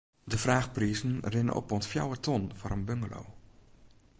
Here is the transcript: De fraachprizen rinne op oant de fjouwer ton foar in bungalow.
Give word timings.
De 0.23 0.37
fraachprizen 0.37 1.19
rinne 1.23 1.53
op 1.59 1.71
oant 1.71 1.81
de 1.83 1.89
fjouwer 1.91 2.19
ton 2.25 2.43
foar 2.57 2.73
in 2.77 2.85
bungalow. 2.87 3.27